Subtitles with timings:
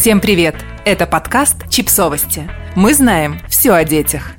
[0.00, 0.54] Всем привет!
[0.84, 2.48] Это подкаст «Чипсовости».
[2.76, 4.30] Мы знаем все о детях.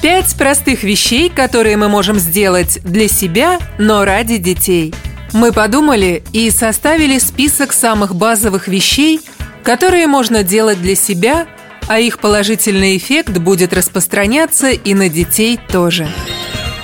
[0.00, 4.94] Пять простых вещей, которые мы можем сделать для себя, но ради детей.
[5.34, 9.20] Мы подумали и составили список самых базовых вещей,
[9.62, 11.46] которые можно делать для себя,
[11.88, 16.08] а их положительный эффект будет распространяться и на детей тоже.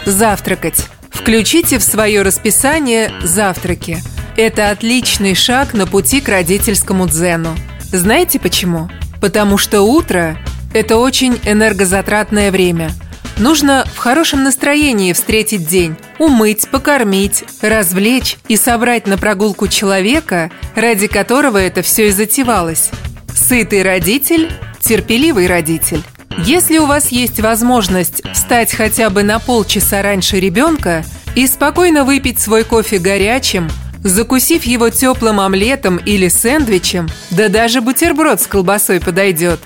[0.05, 0.85] Завтракать.
[1.09, 4.03] Включите в свое расписание завтраки.
[4.37, 7.55] Это отличный шаг на пути к родительскому дзену.
[7.83, 8.89] Знаете почему?
[9.21, 10.39] Потому что утро–
[10.75, 12.91] это очень энергозатратное время.
[13.37, 21.09] Нужно в хорошем настроении встретить день, умыть, покормить, развлечь и собрать на прогулку человека, ради
[21.09, 22.91] которого это все и затевалось.
[23.35, 26.03] Сытый родитель– терпеливый родитель.
[26.39, 31.05] Если у вас есть возможность встать хотя бы на полчаса раньше ребенка
[31.35, 33.69] и спокойно выпить свой кофе горячим,
[34.03, 39.61] закусив его теплым омлетом или сэндвичем, да даже бутерброд с колбасой подойдет,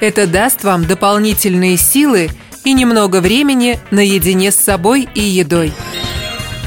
[0.00, 2.30] это даст вам дополнительные силы
[2.64, 5.72] и немного времени наедине с собой и едой.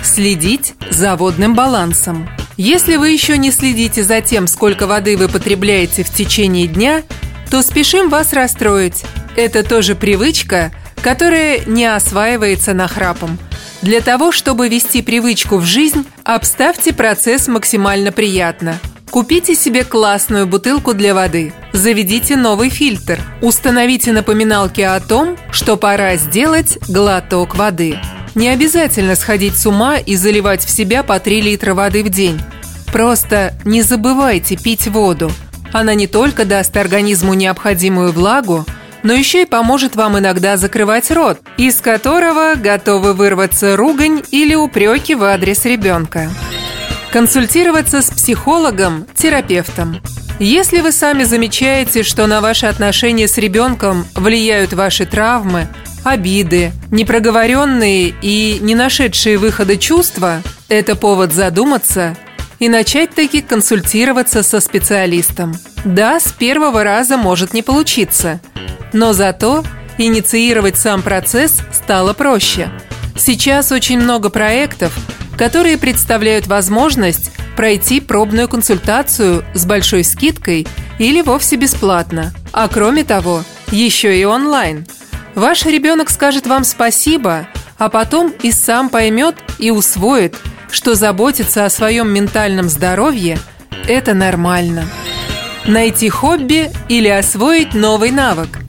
[0.03, 2.29] Следить за водным балансом.
[2.57, 7.03] Если вы еще не следите за тем, сколько воды вы потребляете в течение дня,
[7.49, 9.03] то спешим вас расстроить.
[9.35, 13.39] Это тоже привычка, которая не осваивается нахрапом.
[13.81, 18.79] Для того, чтобы вести привычку в жизнь, обставьте процесс максимально приятно.
[19.11, 21.53] Купите себе классную бутылку для воды.
[21.71, 23.19] Заведите новый фильтр.
[23.41, 27.99] Установите напоминалки о том, что пора сделать глоток воды.
[28.33, 32.41] Не обязательно сходить с ума и заливать в себя по 3 литра воды в день.
[32.91, 35.31] Просто не забывайте пить воду.
[35.71, 38.65] Она не только даст организму необходимую влагу,
[39.03, 45.13] но еще и поможет вам иногда закрывать рот, из которого готовы вырваться ругань или упреки
[45.15, 46.31] в адрес ребенка.
[47.11, 50.01] Консультироваться с психологом, терапевтом.
[50.39, 55.67] Если вы сами замечаете, что на ваши отношения с ребенком влияют ваши травмы,
[56.03, 62.17] обиды, непроговоренные и не нашедшие выхода чувства, это повод задуматься
[62.59, 65.53] и начать таки консультироваться со специалистом.
[65.85, 68.39] Да, с первого раза может не получиться,
[68.93, 69.63] но зато
[69.97, 72.69] инициировать сам процесс стало проще.
[73.17, 74.95] Сейчас очень много проектов,
[75.37, 80.67] которые представляют возможность пройти пробную консультацию с большой скидкой
[80.97, 82.33] или вовсе бесплатно.
[82.51, 84.87] А кроме того, еще и онлайн.
[85.35, 90.37] Ваш ребенок скажет вам спасибо, а потом и сам поймет и усвоит–
[90.73, 93.37] что заботиться о своем ментальном здоровье–
[93.87, 94.87] это нормально.
[95.67, 98.62] Найти хобби или освоить новый навык.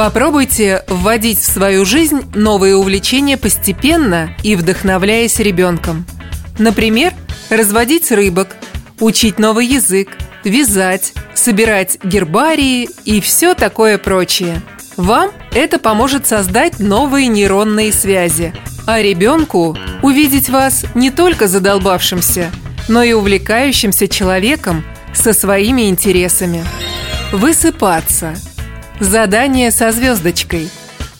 [0.00, 6.06] Попробуйте вводить в свою жизнь новые увлечения постепенно и вдохновляясь ребенком.
[6.58, 7.12] Например,
[7.50, 8.56] разводить рыбок,
[8.98, 10.08] учить новый язык,
[10.42, 14.62] вязать, собирать гербарии и все такое прочее.
[14.96, 18.54] Вам это поможет создать новые нейронные связи,
[18.86, 22.50] а ребенку увидеть вас не только задолбавшимся,
[22.88, 24.82] но и увлекающимся человеком
[25.12, 26.64] со своими интересами.
[27.32, 28.34] Высыпаться.
[29.00, 30.68] Задание со звездочкой.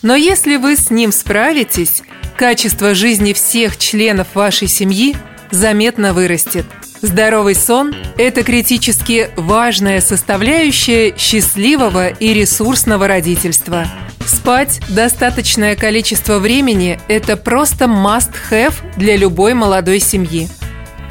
[0.01, 2.03] Но если вы с ним справитесь,
[2.37, 5.15] качество жизни всех членов вашей семьи
[5.51, 6.65] заметно вырастет.
[7.01, 13.87] Здоровый сон– это критически важная составляющая счастливого и ресурсного родительства–
[14.25, 20.47] Спать достаточное количество времени– это просто must-have для любой молодой семьи.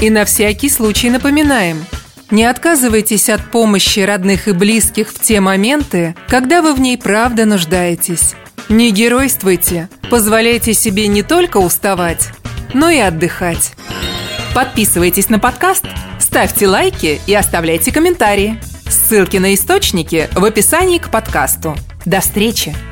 [0.01, 1.85] И на всякий случай напоминаем–
[2.31, 7.45] не отказывайтесь от помощи родных и близких в те моменты, когда вы в ней правда
[7.45, 8.35] нуждаетесь.
[8.69, 12.29] Не геройствуйте, позволяйте себе не только уставать,
[12.73, 13.73] но и отдыхать.
[14.55, 15.85] Подписывайтесь на подкаст,
[16.19, 18.61] ставьте лайки и оставляйте комментарии.
[18.89, 21.77] Ссылки на источники в описании к подкасту.
[22.05, 22.90] До встречи!